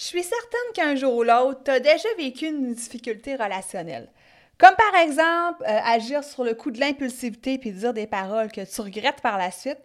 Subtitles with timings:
[0.00, 4.08] Je suis certaine qu'un jour ou l'autre, tu as déjà vécu une difficulté relationnelle.
[4.56, 8.62] Comme par exemple, euh, agir sur le coup de l'impulsivité puis dire des paroles que
[8.62, 9.76] tu regrettes par la suite,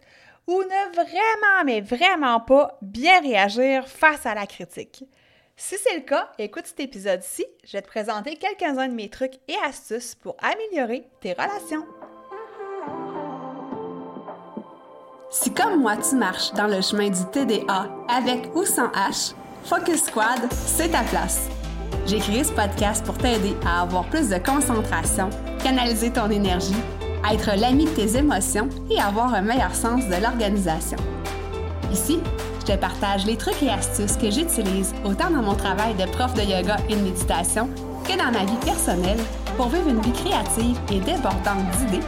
[0.46, 5.04] ou ne vraiment, mais vraiment pas bien réagir face à la critique.
[5.54, 9.34] Si c'est le cas, écoute cet épisode-ci, je vais te présenter quelques-uns de mes trucs
[9.48, 11.84] et astuces pour améliorer tes relations.
[15.28, 19.34] Si comme moi tu marches dans le chemin du TDA avec ou sans H,
[19.66, 21.48] Focus Squad, c'est ta place.
[22.06, 25.28] J'ai créé ce podcast pour t'aider à avoir plus de concentration,
[25.60, 26.76] canaliser ton énergie,
[27.28, 30.98] être l'ami de tes émotions et avoir un meilleur sens de l'organisation.
[31.92, 32.20] Ici,
[32.60, 36.32] je te partage les trucs et astuces que j'utilise autant dans mon travail de prof
[36.34, 37.68] de yoga et de méditation
[38.04, 39.18] que dans ma vie personnelle
[39.56, 42.04] pour vivre une vie créative et débordante d'idées,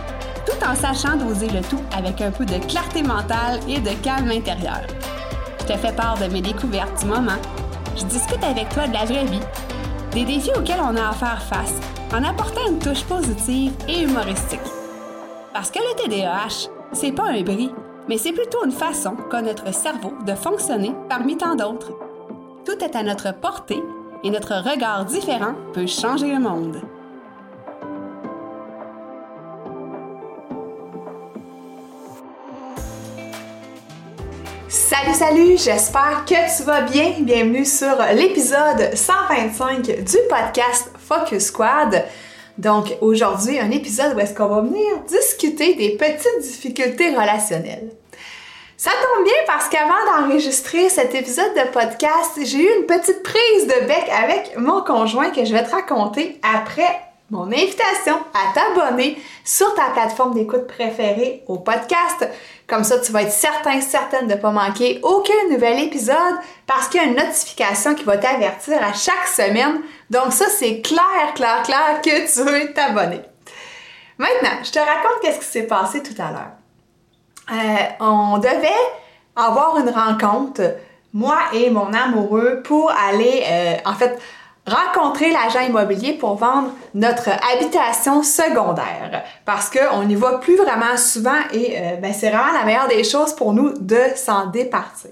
[0.46, 4.30] tout en sachant doser le tout avec un peu de clarté mentale et de calme
[4.30, 4.82] intérieur.
[5.68, 7.36] Je te fais part de mes découvertes du moment.
[7.94, 9.42] Je discute avec toi de la vraie vie,
[10.12, 11.74] des défis auxquels on a à faire face,
[12.10, 14.62] en apportant une touche positive et humoristique.
[15.52, 17.70] Parce que le TDAH, c'est pas un bris,
[18.08, 21.92] mais c'est plutôt une façon qu'a notre cerveau de fonctionner parmi tant d'autres.
[22.64, 23.82] Tout est à notre portée
[24.24, 26.80] et notre regard différent peut changer le monde.
[34.68, 37.14] Salut, salut, j'espère que tu vas bien.
[37.20, 42.04] Bienvenue sur l'épisode 125 du podcast Focus Squad.
[42.58, 47.92] Donc aujourd'hui, un épisode où est-ce qu'on va venir discuter des petites difficultés relationnelles.
[48.76, 53.66] Ça tombe bien parce qu'avant d'enregistrer cet épisode de podcast, j'ai eu une petite prise
[53.66, 59.20] de bec avec mon conjoint que je vais te raconter après mon invitation à t'abonner
[59.44, 62.28] sur ta plateforme d'écoute préférée au podcast.
[62.66, 66.16] Comme ça, tu vas être certain, certaine de ne pas manquer aucun nouvel épisode
[66.66, 69.80] parce qu'il y a une notification qui va t'avertir à chaque semaine.
[70.10, 73.20] Donc ça, c'est clair, clair, clair que tu veux t'abonner.
[74.16, 76.52] Maintenant, je te raconte qu'est-ce qui s'est passé tout à l'heure.
[77.50, 78.68] Euh, on devait
[79.36, 80.62] avoir une rencontre,
[81.12, 84.18] moi et mon amoureux, pour aller, euh, en fait,
[84.68, 91.38] rencontrer l'agent immobilier pour vendre notre habitation secondaire parce qu'on y va plus vraiment souvent
[91.52, 95.10] et euh, ben, c'est vraiment la meilleure des choses pour nous de s'en départir.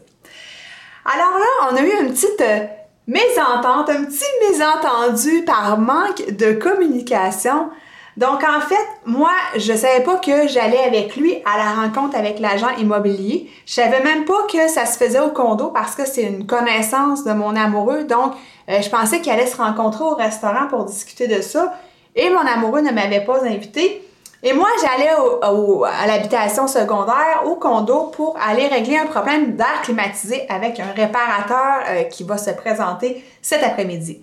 [1.04, 2.66] Alors là, on a eu une petite euh,
[3.06, 7.70] mésentente, un petit mésentendu par manque de communication.
[8.16, 12.38] Donc en fait, moi, je savais pas que j'allais avec lui à la rencontre avec
[12.40, 13.50] l'agent immobilier.
[13.66, 17.24] Je savais même pas que ça se faisait au condo parce que c'est une connaissance
[17.24, 18.04] de mon amoureux.
[18.04, 18.32] Donc
[18.70, 21.74] euh, je pensais qu'il allait se rencontrer au restaurant pour discuter de ça.
[22.14, 24.02] Et mon amoureux ne m'avait pas invité.
[24.42, 30.46] Et moi, j'allais à l'habitation secondaire, au condo, pour aller régler un problème d'air climatisé
[30.48, 34.22] avec un réparateur euh, qui va se présenter cet après-midi.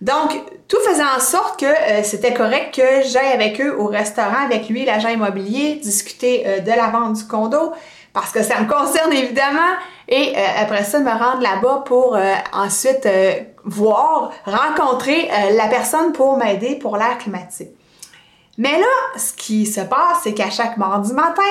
[0.00, 0.32] Donc,
[0.66, 4.68] tout faisait en sorte que euh, c'était correct que j'aille avec eux au restaurant, avec
[4.68, 7.72] lui, l'agent immobilier, discuter de la vente du condo,
[8.12, 9.60] parce que ça me concerne évidemment,
[10.08, 12.16] et après ça, me rendre là-bas pour
[12.52, 13.06] ensuite
[13.64, 17.70] voir, rencontrer euh, la personne pour m'aider pour l'air climatique.
[18.58, 21.42] Mais là, ce qui se passe, c'est qu'à chaque mardi matin,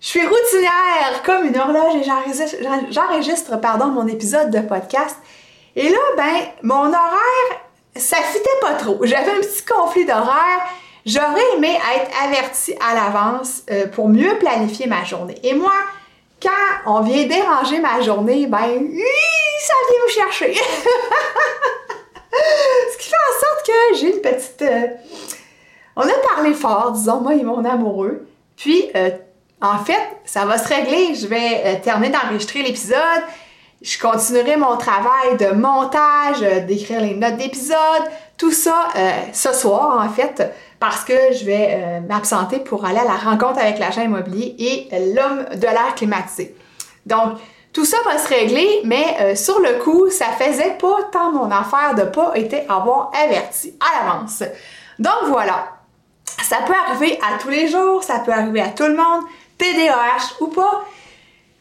[0.00, 5.16] je suis routinière comme une horloge et j'enregistre pardon, mon épisode de podcast.
[5.76, 7.60] Et là, ben, mon horaire,
[7.96, 8.98] ça fitait pas trop.
[9.02, 10.66] J'avais un petit conflit d'horaire.
[11.06, 15.38] J'aurais aimé être avertie à l'avance euh, pour mieux planifier ma journée.
[15.42, 15.74] Et moi,
[16.42, 16.50] quand
[16.86, 20.54] on vient déranger ma journée, ben, ça vient nous chercher.
[22.92, 24.62] Ce qui fait en sorte que j'ai une petite.
[24.62, 24.86] Euh,
[25.96, 28.26] on a parlé fort, disons, moi et mon amoureux.
[28.56, 29.10] Puis, euh,
[29.60, 31.14] en fait, ça va se régler.
[31.14, 33.22] Je vais terminer d'enregistrer l'épisode.
[33.84, 37.76] Je continuerai mon travail de montage, d'écrire les notes d'épisode,
[38.38, 38.88] tout ça
[39.32, 40.50] ce soir, en fait,
[40.80, 45.44] parce que je vais m'absenter pour aller à la rencontre avec l'agent immobilier et l'homme
[45.54, 46.56] de l'air climatisé.
[47.04, 47.34] Donc,
[47.74, 51.50] tout ça va se régler, mais euh, sur le coup, ça faisait pas tant mon
[51.50, 54.44] affaire de pas été avoir averti à l'avance.
[55.00, 55.70] Donc voilà,
[56.24, 59.24] ça peut arriver à tous les jours, ça peut arriver à tout le monde,
[59.58, 60.84] TDAH ou pas.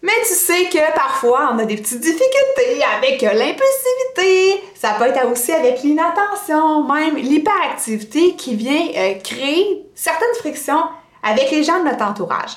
[0.04, 4.62] Mais tu sais que parfois, on a des petites difficultés avec l'impulsivité.
[4.76, 10.84] Ça peut être aussi avec l'inattention, même l'hyperactivité qui vient euh, créer certaines frictions
[11.24, 12.52] avec les gens de notre entourage.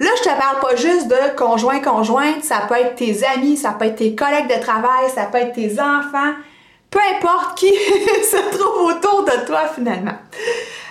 [0.00, 3.84] Là, je te parle pas juste de conjoint-conjointe, ça peut être tes amis, ça peut
[3.84, 6.34] être tes collègues de travail, ça peut être tes enfants,
[6.90, 7.68] peu importe qui
[8.24, 10.16] se trouve autour de toi finalement.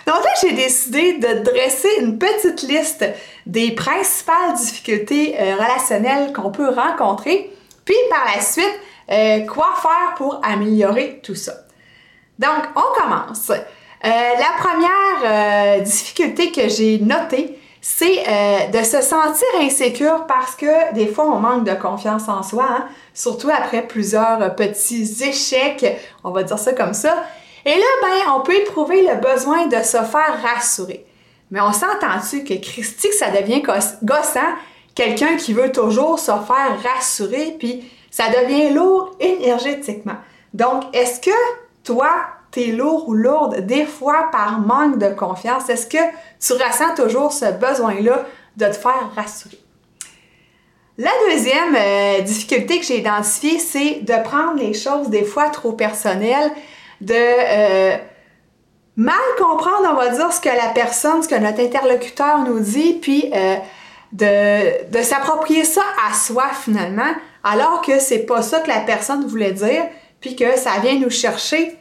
[0.10, 3.06] Donc là, j'ai décidé de dresser une petite liste
[3.46, 7.52] des principales difficultés euh, relationnelles qu'on peut rencontrer.
[7.86, 8.80] Puis par la suite,
[9.12, 11.54] euh, quoi faire pour améliorer tout ça.
[12.40, 13.52] Donc, on commence.
[14.04, 21.26] la première difficulté que j'ai notée, c'est de se sentir insécure parce que des fois,
[21.26, 25.86] on manque de confiance en soi, hein, surtout après plusieurs petits échecs,
[26.24, 27.26] on va dire ça comme ça.
[27.66, 31.06] Et là, ben, on peut éprouver le besoin de se faire rassurer.
[31.52, 33.62] Mais on s'entend-tu que Christy, ça devient
[34.04, 34.40] gossant,
[34.96, 40.18] quelqu'un qui veut toujours se faire rassurer, puis ça devient lourd énergétiquement.
[40.54, 41.36] Donc, est-ce que
[41.84, 42.10] toi,
[42.52, 45.70] tu es lourd ou lourde des fois par manque de confiance?
[45.70, 45.98] Est-ce que
[46.40, 48.26] tu ressens toujours ce besoin-là
[48.58, 49.60] de te faire rassurer?
[50.98, 55.72] La deuxième euh, difficulté que j'ai identifiée, c'est de prendre les choses des fois trop
[55.72, 56.52] personnelles,
[57.02, 57.98] de euh,
[58.96, 62.94] mal comprendre, on va dire, ce que la personne, ce que notre interlocuteur nous dit,
[63.02, 63.56] puis euh,
[64.12, 67.14] de, de s'approprier ça à soi finalement,
[67.44, 69.86] alors que c'est pas ça que la personne voulait dire,
[70.20, 71.78] puis que ça vient nous chercher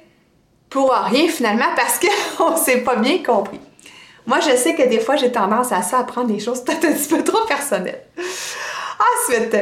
[0.70, 3.60] pour rien finalement parce qu'on s'est pas bien compris.
[4.26, 6.84] Moi, je sais que des fois, j'ai tendance à ça, à prendre des choses peut-être
[6.84, 8.02] un petit peu trop personnelles.
[8.18, 9.56] Ensuite,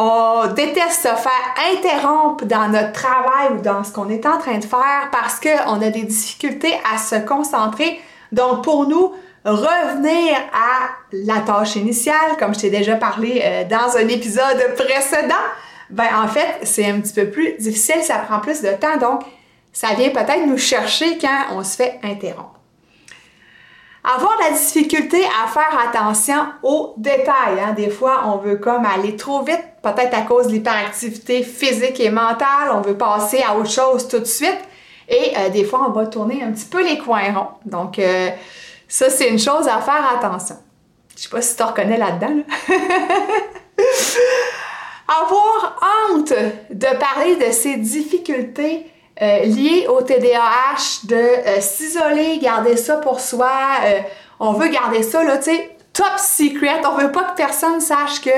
[0.00, 4.58] on déteste se faire interrompre dans notre travail ou dans ce qu'on est en train
[4.58, 8.00] de faire parce qu'on a des difficultés à se concentrer.
[8.30, 9.12] Donc, pour nous,
[9.44, 15.34] revenir à la tâche initiale, comme je t'ai déjà parlé euh, dans un épisode précédent,
[15.90, 19.22] ben en fait, c'est un petit peu plus difficile, ça prend plus de temps, donc
[19.72, 22.57] ça vient peut-être nous chercher quand on se fait interrompre.
[24.04, 27.60] Avoir la difficulté à faire attention aux détails.
[27.60, 27.72] Hein.
[27.76, 32.10] Des fois, on veut comme aller trop vite, peut-être à cause de l'hyperactivité physique et
[32.10, 32.70] mentale.
[32.72, 34.60] On veut passer à autre chose tout de suite.
[35.08, 37.48] Et euh, des fois, on va tourner un petit peu les coins ronds.
[37.64, 38.30] Donc, euh,
[38.86, 40.56] ça, c'est une chose à faire attention.
[41.16, 42.42] Je sais pas si tu reconnais là-dedans.
[45.08, 45.80] Avoir
[46.10, 46.32] honte
[46.70, 48.86] de parler de ses difficultés
[49.20, 53.50] euh, lié au TDAH, de euh, s'isoler, garder ça pour soi.
[53.84, 53.98] Euh,
[54.38, 56.80] on veut garder ça, là, tu sais, top secret.
[56.88, 58.30] On veut pas que personne sache que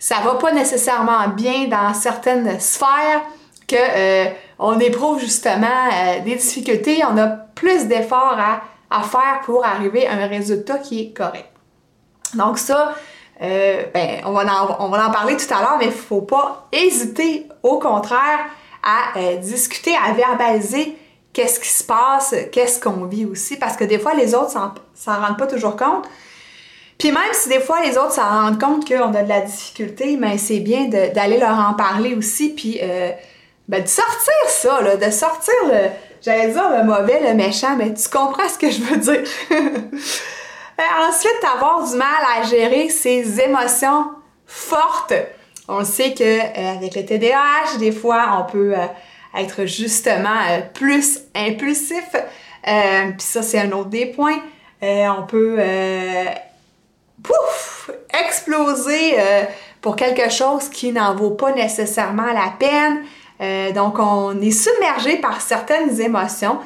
[0.00, 3.22] ça va pas nécessairement bien dans certaines sphères,
[3.68, 4.26] que
[4.58, 5.68] on éprouve justement
[6.24, 7.04] des difficultés.
[7.08, 11.52] On a plus d'efforts à, à, faire pour arriver à un résultat qui est correct.
[12.34, 12.94] Donc ça,
[13.40, 16.66] ben, on, va en, on va en parler tout à l'heure, mais il faut pas
[16.72, 17.46] hésiter.
[17.62, 18.48] Au contraire,
[18.82, 20.96] à euh, discuter, à verbaliser
[21.32, 25.20] qu'est-ce qui se passe, qu'est-ce qu'on vit aussi, parce que des fois, les autres s'en
[25.20, 26.06] rendent pas toujours compte.
[26.98, 30.16] Puis même si des fois, les autres s'en rendent compte qu'on a de la difficulté,
[30.16, 33.10] mais c'est bien d'aller leur en parler aussi, puis euh,
[33.68, 35.88] ben, de sortir ça, là, de sortir le,
[36.20, 39.22] j'allais dire le mauvais, le méchant, mais tu comprends ce que je veux dire.
[40.80, 44.06] Euh, ensuite, avoir du mal à gérer ses émotions
[44.46, 45.12] fortes.
[45.68, 48.86] On sait que euh, avec le TDAH, des fois, on peut euh,
[49.38, 52.04] être justement euh, plus impulsif.
[52.64, 54.40] Puis ça, c'est un autre des points.
[54.80, 55.58] on peut
[57.20, 57.90] pouf,
[58.24, 59.16] exploser
[59.80, 63.72] pour quelque chose qui n'en vaut pas nécessairement la peine.
[63.74, 66.58] donc, on est submergé par certaines émotions.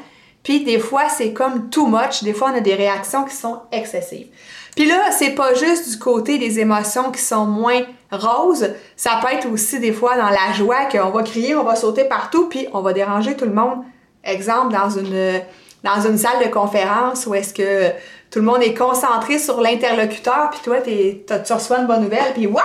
[0.42, 2.22] Puis des fois, c'est comme too much.
[2.22, 4.28] Des fois, on a des réactions qui sont excessives.
[4.76, 7.81] Puis là, c'est pas juste du côté des émotions qui sont moins
[8.12, 11.75] roses, ça peut être aussi des fois dans la joie qu'on va crier, on va
[11.75, 13.78] sauter partout, puis on va déranger tout le monde.
[14.23, 15.40] Exemple, dans une,
[15.83, 17.88] dans une salle de conférence où est-ce que
[18.30, 22.47] tout le monde est concentré sur l'interlocuteur, puis toi, tu reçois une bonne nouvelle, puis
[22.47, 22.62] waouh!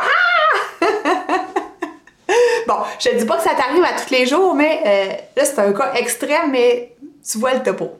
[2.67, 5.45] bon, je ne dis pas que ça t'arrive à tous les jours, mais euh, là,
[5.45, 7.91] c'est un cas extrême, mais tu vois le topo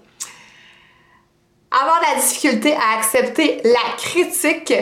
[1.71, 4.73] avoir la difficulté à accepter la critique,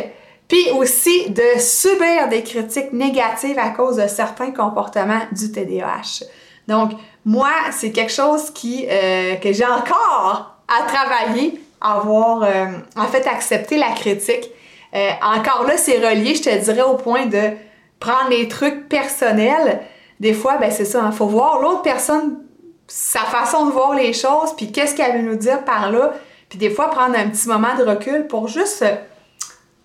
[0.48, 6.26] puis aussi de subir des critiques négatives à cause de certains comportements du TDAH.
[6.68, 6.92] Donc,
[7.26, 12.66] moi, c'est quelque chose qui, euh, que j'ai encore à travailler, avoir euh,
[12.96, 14.50] en fait accepter la critique.
[14.96, 17.52] Euh, encore là, c'est relié, je te dirais, au point de
[18.00, 19.82] prendre les trucs personnels.
[20.20, 22.40] Des fois, ben c'est ça, il hein, faut voir l'autre personne,
[22.88, 26.14] sa façon de voir les choses, puis qu'est-ce qu'elle veut nous dire par là,
[26.50, 28.96] puis des fois, prendre un petit moment de recul pour juste, euh,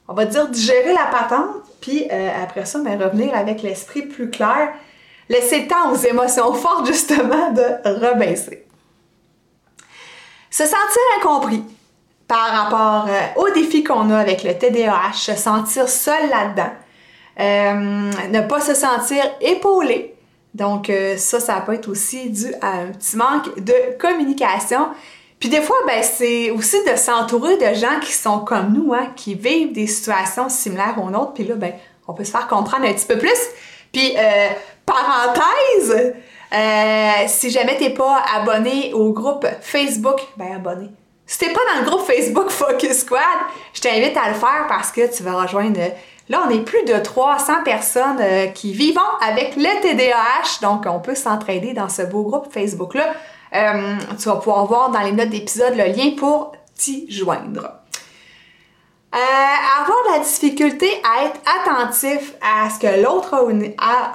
[0.09, 4.31] on va dire, digérer la patente, puis euh, après ça, ben, revenir avec l'esprit plus
[4.31, 4.71] clair.
[5.29, 8.67] Laisser le temps aux émotions fortes, justement, de rebaisser.
[10.51, 11.63] Se sentir incompris
[12.27, 16.73] par rapport euh, aux défis qu'on a avec le TDAH, se sentir seul là-dedans,
[17.37, 20.15] ne pas se sentir épaulé.
[20.55, 24.87] Donc ça, ça peut être aussi dû à un petit manque de communication
[25.45, 29.09] puis des fois, ben, c'est aussi de s'entourer de gens qui sont comme nous, hein,
[29.15, 31.35] qui vivent des situations similaires aux nôtres.
[31.35, 31.75] Puis là, ben,
[32.09, 33.39] on peut se faire comprendre un petit peu plus.
[33.93, 34.49] Puis, euh,
[34.87, 36.15] parenthèse,
[36.51, 40.89] euh, si jamais t'es pas abonné au groupe Facebook, ben abonné.
[41.27, 43.21] Si t'es pas dans le groupe Facebook Focus Squad,
[43.75, 45.79] je t'invite à le faire parce que tu vas rejoindre.
[46.31, 51.01] Là, on est plus de 300 personnes euh, qui vivent avec le TDAH, donc on
[51.01, 53.13] peut s'entraider dans ce beau groupe Facebook-là.
[53.55, 57.85] Euh, tu vas pouvoir voir dans les notes d'épisode le lien pour t'y joindre.
[59.15, 63.33] Euh, avoir de la difficulté à être attentif à ce que l'autre
[63.79, 64.15] a,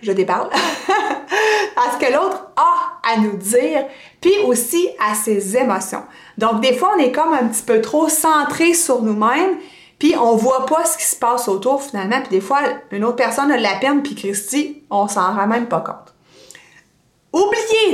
[0.00, 0.48] je déparle,
[1.76, 3.84] à ce que l'autre a à nous dire,
[4.20, 6.04] puis aussi à ses émotions.
[6.38, 9.56] Donc des fois on est comme un petit peu trop centré sur nous-mêmes,
[9.98, 12.60] puis on voit pas ce qui se passe autour finalement, puis des fois
[12.92, 16.11] une autre personne a de la peine, puis Christy, on s'en rend même pas compte.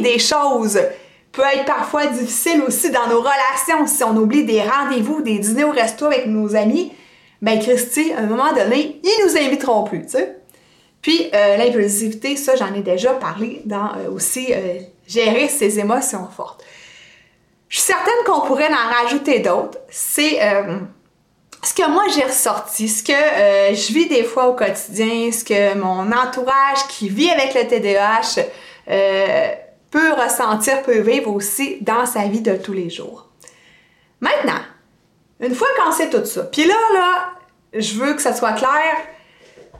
[0.02, 0.78] Des choses
[1.32, 3.86] peut être parfois difficile aussi dans nos relations.
[3.86, 6.92] Si on oublie des rendez-vous, des dîners au resto avec nos amis,
[7.42, 10.38] ben Christy, à un moment donné, ils nous inviteront plus, tu sais.
[11.02, 16.28] Puis euh, l'impulsivité, ça j'en ai déjà parlé dans euh, aussi euh, gérer ses émotions
[16.36, 16.64] fortes.
[17.68, 19.78] Je suis certaine qu'on pourrait en rajouter d'autres.
[19.90, 20.38] C'est
[21.62, 25.74] ce que moi j'ai ressorti, ce que je vis des fois au quotidien, ce que
[25.74, 28.42] mon entourage qui vit avec le TDAH
[29.90, 33.26] peut ressentir, peut vivre aussi dans sa vie de tous les jours.
[34.20, 34.60] Maintenant,
[35.40, 37.32] une fois qu'on sait tout ça, puis là, là,
[37.72, 38.96] je veux que ça soit clair,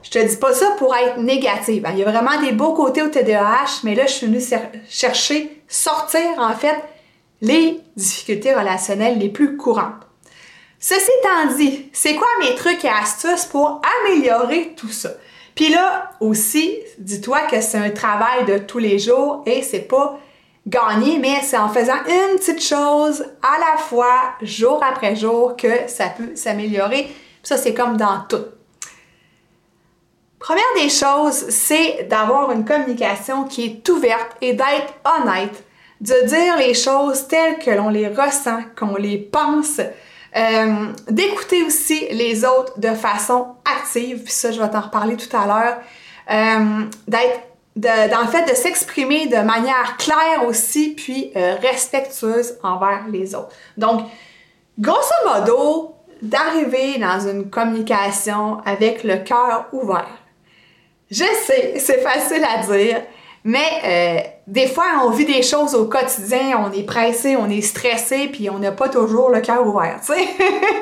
[0.01, 1.85] je te dis pas ça pour être négative.
[1.85, 1.91] Hein.
[1.93, 4.41] Il y a vraiment des beaux côtés au TDAH, mais là, je suis venue
[4.89, 6.77] chercher, sortir en fait
[7.41, 10.07] les difficultés relationnelles les plus courantes.
[10.79, 15.09] Ceci étant dit, c'est quoi mes trucs et astuces pour améliorer tout ça?
[15.59, 20.17] Puis là aussi, dis-toi que c'est un travail de tous les jours et c'est pas
[20.65, 25.67] gagner, mais c'est en faisant une petite chose à la fois, jour après jour, que
[25.87, 27.13] ça peut s'améliorer.
[27.43, 28.45] Ça, c'est comme dans tout.
[30.39, 35.65] Première des choses, c'est d'avoir une communication qui est ouverte et d'être honnête,
[35.99, 39.81] de dire les choses telles que l'on les ressent, qu'on les pense,
[40.35, 45.35] euh, d'écouter aussi les autres de façon active, puis ça, je vais t'en reparler tout
[45.35, 45.77] à l'heure.
[46.31, 53.33] Euh, d'être en fait, de s'exprimer de manière claire aussi, puis euh, respectueuse envers les
[53.35, 53.55] autres.
[53.77, 54.01] Donc,
[54.77, 60.19] grosso modo, d'arriver dans une communication avec le cœur ouvert.
[61.09, 63.01] Je sais, c'est facile à dire,
[63.43, 67.61] mais euh, des fois, on vit des choses au quotidien, on est pressé, on est
[67.61, 70.27] stressé, puis on n'a pas toujours le cœur ouvert, tu sais.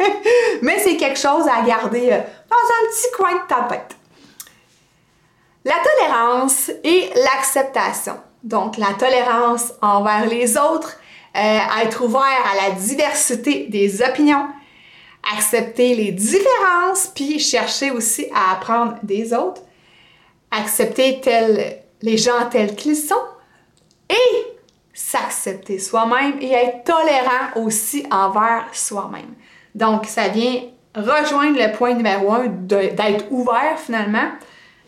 [0.62, 2.18] mais c'est quelque chose à garder euh,
[2.50, 3.96] dans un petit coin de ta tête.
[5.66, 8.18] La tolérance et l'acceptation.
[8.44, 10.98] Donc, la tolérance envers les autres,
[11.36, 14.48] euh, être ouvert à la diversité des opinions,
[15.36, 19.62] accepter les différences, puis chercher aussi à apprendre des autres,
[20.52, 23.16] accepter tel les gens tels qu'ils sont
[24.10, 24.58] et
[24.94, 29.34] s'accepter soi-même et être tolérant aussi envers soi-même.
[29.75, 30.62] Donc, ça vient
[30.96, 34.32] rejoindre le point numéro un d'être ouvert finalement.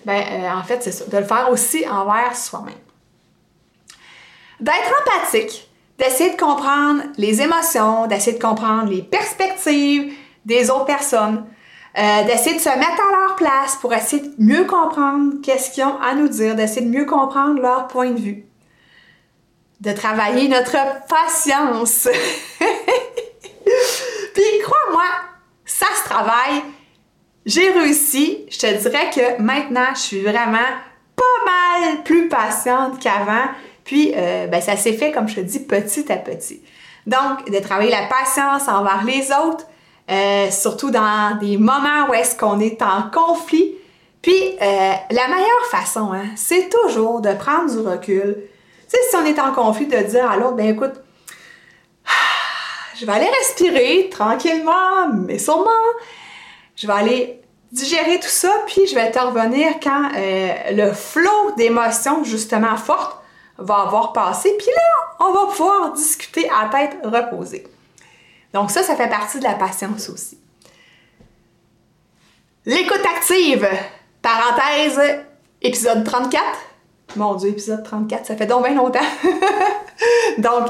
[0.05, 2.73] Ben, euh, en fait, c'est ça, de le faire aussi envers soi-même.
[4.59, 10.13] D'être empathique, d'essayer de comprendre les émotions, d'essayer de comprendre les perspectives
[10.45, 11.45] des autres personnes,
[11.97, 15.83] euh, d'essayer de se mettre à leur place pour essayer de mieux comprendre qu'est-ce qu'ils
[15.83, 18.45] ont à nous dire, d'essayer de mieux comprendre leur point de vue,
[19.81, 20.77] de travailler notre
[21.07, 22.07] patience.
[24.33, 25.05] Puis crois-moi,
[25.65, 26.61] ça se travaille.
[27.45, 28.45] J'ai réussi.
[28.49, 30.59] Je te dirais que maintenant, je suis vraiment
[31.15, 33.47] pas mal plus patiente qu'avant.
[33.83, 36.61] Puis, euh, ben, ça s'est fait, comme je te dis, petit à petit.
[37.07, 39.65] Donc, de travailler la patience envers les autres,
[40.09, 43.75] euh, surtout dans des moments où est-ce qu'on est en conflit.
[44.21, 48.37] Puis, euh, la meilleure façon, hein, c'est toujours de prendre du recul.
[48.89, 50.93] Tu sais, si on est en conflit, de dire à l'autre, ben écoute,
[52.99, 55.69] je vais aller respirer tranquillement, mais sûrement.
[56.75, 61.51] Je vais aller digérer tout ça, puis je vais te revenir quand euh, le flot
[61.55, 63.21] d'émotions, justement fortes,
[63.57, 64.55] va avoir passé.
[64.57, 67.67] Puis là, on va pouvoir discuter à tête reposée.
[68.53, 70.37] Donc ça, ça fait partie de la patience aussi.
[72.65, 73.67] L'écoute active,
[74.21, 74.99] parenthèse,
[75.61, 76.43] épisode 34.
[77.15, 78.99] Mon Dieu, épisode 34, ça fait donc bien longtemps.
[80.37, 80.67] donc,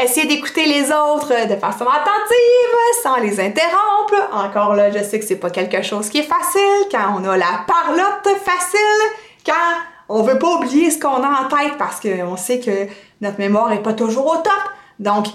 [0.00, 4.14] essayez d'écouter les autres de façon attentive, sans les interrompre.
[4.32, 7.36] Encore là, je sais que c'est pas quelque chose qui est facile quand on a
[7.36, 9.10] la parlotte facile,
[9.44, 9.52] quand
[10.08, 12.86] on veut pas oublier ce qu'on a en tête parce qu'on sait que
[13.20, 14.70] notre mémoire est pas toujours au top.
[14.98, 15.26] Donc,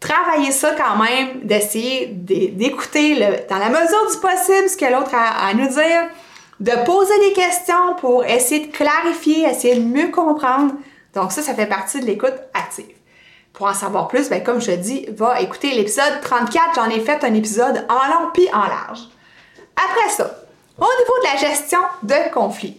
[0.00, 3.16] travailler ça quand même, d'essayer d'écouter
[3.48, 6.08] dans la mesure du possible ce que l'autre a à nous dire.
[6.58, 10.74] de poser des questions pour essayer de clarifier, essayer de mieux comprendre.
[11.14, 12.94] Donc ça, ça fait partie de l'écoute active.
[13.54, 16.74] Pour en savoir plus, ben, comme je dis, va écouter l'épisode 34.
[16.74, 19.00] J'en ai fait un épisode en long puis en large.
[19.74, 20.30] Après ça,
[20.78, 22.76] au niveau de la gestion de conflits,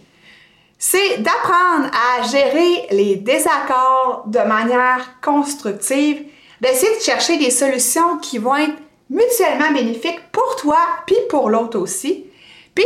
[0.78, 6.24] c'est d'apprendre à gérer les désaccords de manière constructive,
[6.62, 8.77] d'essayer de chercher des solutions qui vont être
[9.10, 12.25] mutuellement bénéfiques pour toi puis pour l'autre aussi.
[12.74, 12.86] Puis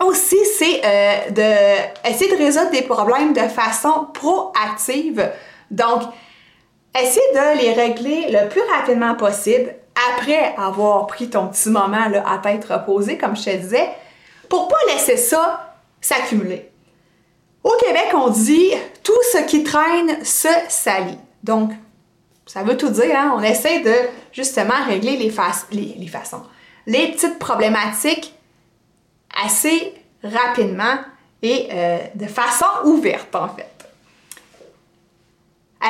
[0.00, 5.30] aussi, c'est euh, d'essayer de résoudre des problèmes de façon proactive.
[5.70, 6.02] Donc,
[6.98, 9.74] essayer de les régler le plus rapidement possible
[10.10, 13.88] après avoir pris ton petit moment là, à t'être reposé, comme je te disais,
[14.48, 16.70] pour pas laisser ça s'accumuler.
[17.64, 18.72] Au Québec, on dit
[19.02, 21.18] tout ce qui traîne se salit.
[21.42, 21.70] Donc,
[22.46, 23.34] ça veut tout dire, hein?
[23.36, 23.94] on essaie de
[24.32, 25.34] justement régler les,
[25.98, 26.42] les façons,
[26.86, 28.34] les petites problématiques
[29.44, 30.96] assez rapidement
[31.42, 33.72] et euh, de façon ouverte en fait.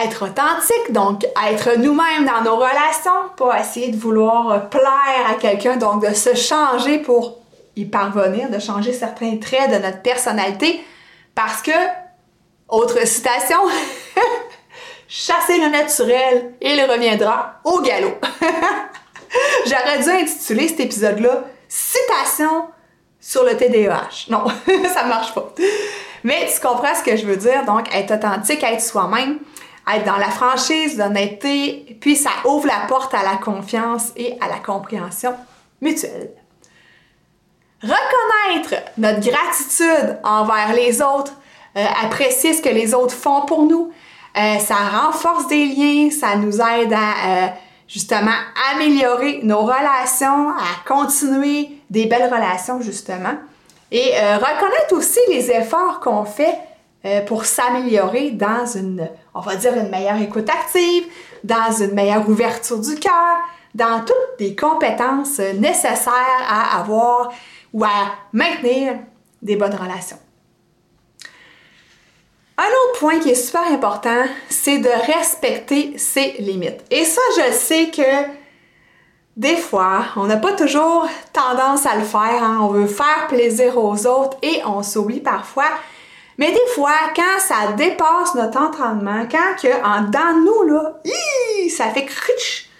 [0.02, 5.76] Être authentique, donc être nous-mêmes dans nos relations, pas essayer de vouloir plaire à quelqu'un,
[5.76, 7.38] donc de se changer pour
[7.76, 10.84] y parvenir, de changer certains traits de notre personnalité,
[11.34, 11.70] parce que,
[12.68, 13.58] autre citation,
[15.08, 18.18] chasser le naturel, il reviendra au galop.
[19.66, 22.66] J'aurais dû intituler cet épisode-là Citation
[23.20, 24.28] sur le TDAH.
[24.28, 24.44] Non,
[24.94, 25.52] ça marche pas.
[26.22, 29.38] Mais tu comprends ce que je veux dire, donc être authentique, être soi-même,
[29.92, 34.48] être dans la franchise, l'honnêteté, puis ça ouvre la porte à la confiance et à
[34.48, 35.34] la compréhension
[35.80, 36.30] mutuelle.
[37.82, 41.32] Reconnaître notre gratitude envers les autres,
[41.76, 43.92] euh, apprécier ce que les autres font pour nous,
[44.36, 47.46] euh, ça renforce des liens, ça nous aide à euh,
[47.88, 48.34] justement
[48.74, 53.34] améliorer nos relations, à continuer des belles relations justement.
[53.92, 56.58] Et reconnaître aussi les efforts qu'on fait
[57.26, 61.04] pour s'améliorer dans une, on va dire, une meilleure écoute active,
[61.44, 63.38] dans une meilleure ouverture du cœur,
[63.76, 67.32] dans toutes les compétences nécessaires à avoir
[67.72, 68.94] ou à maintenir
[69.40, 70.18] des bonnes relations.
[72.58, 76.84] Un autre point qui est super important, c'est de respecter ses limites.
[76.90, 78.30] Et ça, je sais que
[79.36, 82.42] des fois, on n'a pas toujours tendance à le faire.
[82.42, 82.58] Hein.
[82.62, 85.69] On veut faire plaisir aux autres et on s'oublie parfois.
[86.38, 90.95] Mais des fois, quand ça dépasse notre entendement, quand que en dans nous là,
[91.71, 92.71] ça fait criche,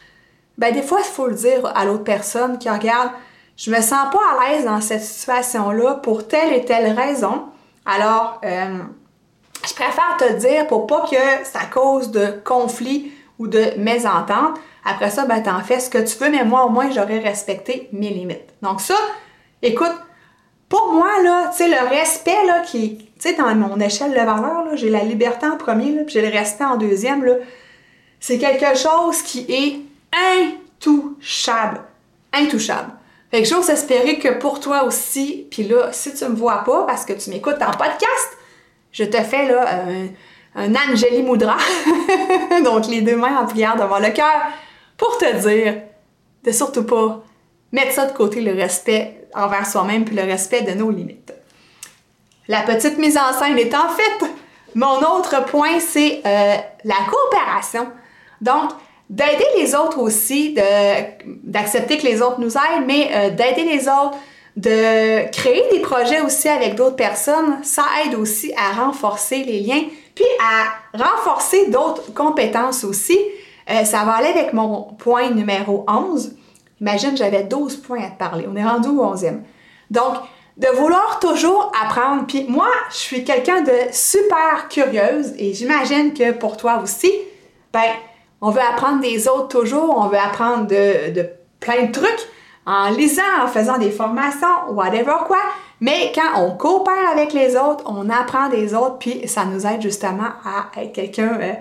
[0.57, 3.11] ben des fois il faut le dire à l'autre personne qui regarde,
[3.57, 7.45] je me sens pas à l'aise dans cette situation-là pour telle et telle raison.
[7.87, 8.79] Alors, euh,
[9.67, 14.59] je préfère te dire pour pas que ça cause de conflit ou de mésentente.
[14.85, 17.89] Après ça, ben, t'en fais ce que tu veux, mais moi, au moins, j'aurais respecté
[17.93, 18.55] mes limites.
[18.63, 18.95] Donc ça,
[19.63, 19.95] écoute,
[20.69, 24.17] pour moi, là, tu sais, le respect, là, qui, tu sais, dans mon échelle de
[24.17, 27.35] valeur, j'ai la liberté en premier, là, puis j'ai le respect en deuxième, là,
[28.21, 29.81] c'est quelque chose qui est
[30.35, 31.81] intouchable.
[32.33, 32.93] Intouchable.
[33.31, 36.85] Fait que j'ose espérer que pour toi aussi, puis là, si tu me vois pas
[36.87, 38.37] parce que tu m'écoutes en podcast,
[38.97, 41.59] je te fais là un, un Angeli Moudra,
[42.65, 44.41] donc les deux mains en prière devant le cœur,
[44.97, 45.83] pour te dire
[46.43, 47.23] de surtout pas
[47.73, 51.35] mettre ça de côté, le respect envers soi-même puis le respect de nos limites.
[52.49, 54.25] La petite mise en scène est en fait
[54.77, 56.55] mon autre point, c'est euh,
[56.85, 57.89] la coopération.
[58.43, 58.73] Donc,
[59.09, 60.55] d'aider les autres aussi,
[61.25, 64.19] d'accepter que les autres nous aident, mais euh, d'aider les autres,
[64.57, 69.83] de créer des projets aussi avec d'autres personnes, ça aide aussi à renforcer les liens,
[70.15, 73.19] puis à renforcer d'autres compétences aussi.
[73.69, 76.35] Euh, ça va aller avec mon point numéro 11.
[76.81, 78.47] Imagine, j'avais 12 points à te parler.
[78.51, 79.41] On est rendu au 11e.
[79.91, 80.15] Donc,
[80.57, 82.25] de vouloir toujours apprendre.
[82.27, 87.13] Puis moi, je suis quelqu'un de super curieuse et j'imagine que pour toi aussi,
[87.73, 87.93] ben,
[88.41, 91.29] on veut apprendre des autres toujours, on veut apprendre de,
[91.61, 92.29] plein de trucs
[92.67, 95.39] en lisant, en faisant des formations, whatever quoi.
[95.81, 99.83] Mais quand on coopère avec les autres, on apprend des autres, puis ça nous aide
[99.83, 101.39] justement à être quelqu'un.
[101.41, 101.53] Euh,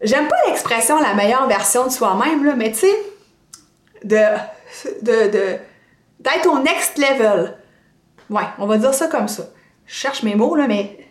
[0.00, 2.96] j'aime pas l'expression la meilleure version de soi-même, mais tu sais,
[4.04, 4.24] de,
[6.20, 7.58] d'être au next level.
[8.30, 9.44] Ouais, on va dire ça comme ça.
[9.84, 11.06] Je cherche mes mots, là, mais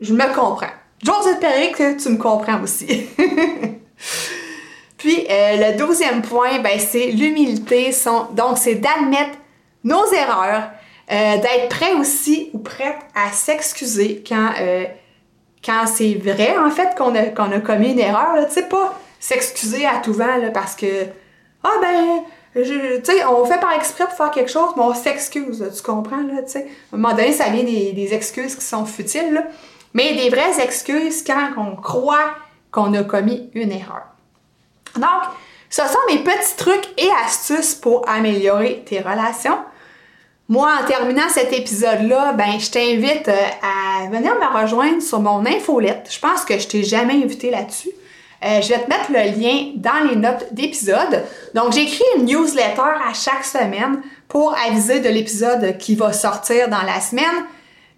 [0.00, 0.66] je me comprends.
[1.02, 3.06] J'ose espérer que tu me comprends aussi.
[5.04, 7.90] Puis euh, le douzième point, ben, c'est l'humilité.
[8.32, 9.36] Donc, c'est d'admettre
[9.84, 10.70] nos erreurs,
[11.12, 14.84] euh, d'être prêt aussi ou prête à s'excuser quand, euh,
[15.62, 18.46] quand c'est vrai, en fait, qu'on a, a commis une erreur.
[18.46, 21.04] Tu sais, pas s'excuser à tout vent parce que,
[21.62, 22.22] ah ben,
[22.54, 22.64] tu
[23.04, 26.40] sais, on fait par exprès pour faire quelque chose, mais on s'excuse, tu comprends, là,
[26.44, 26.66] tu sais.
[26.90, 29.44] À un moment donné, ça vient des, excuses qui sont futiles.
[29.92, 32.30] Mais des vraies excuses quand on croit
[32.70, 34.13] qu'on a commis une erreur.
[34.96, 35.22] Donc,
[35.70, 39.58] ce sont mes petits trucs et astuces pour améliorer tes relations.
[40.48, 45.44] Moi, en terminant cet épisode-là, ben, je t'invite euh, à venir me rejoindre sur mon
[45.46, 46.08] infolette.
[46.10, 47.88] Je pense que je t'ai jamais invité là-dessus.
[48.44, 51.24] Euh, je vais te mettre le lien dans les notes d'épisode.
[51.54, 56.82] Donc, j'écris une newsletter à chaque semaine pour aviser de l'épisode qui va sortir dans
[56.82, 57.46] la semaine,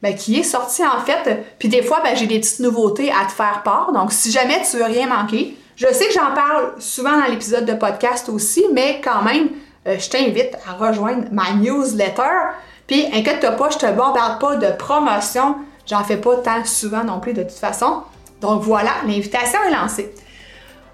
[0.01, 1.45] ben, qui est sorti en fait.
[1.59, 3.93] Puis des fois, ben, j'ai des petites nouveautés à te faire part.
[3.93, 7.67] Donc, si jamais tu veux rien manquer, je sais que j'en parle souvent dans l'épisode
[7.67, 9.51] de podcast aussi, mais quand même,
[9.87, 12.55] euh, je t'invite à rejoindre ma newsletter.
[12.87, 15.57] Puis, inquiète-toi pas, je te bombarde pas de promotion.
[15.87, 18.03] J'en fais pas tant souvent non plus de toute façon.
[18.41, 20.15] Donc voilà, l'invitation est lancée.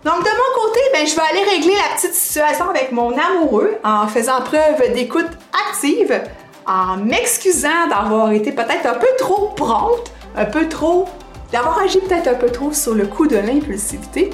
[0.05, 3.77] Donc de mon côté, ben, je vais aller régler la petite situation avec mon amoureux
[3.85, 5.29] en faisant preuve d'écoute
[5.69, 6.23] active,
[6.67, 11.07] en m'excusant d'avoir été peut-être un peu trop prompte, un peu trop,
[11.53, 14.31] d'avoir agi peut-être un peu trop sur le coup de l'impulsivité.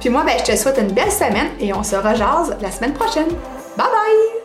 [0.00, 2.94] Puis moi, ben, je te souhaite une belle semaine et on se rejase la semaine
[2.94, 3.28] prochaine.
[3.76, 4.37] Bye bye!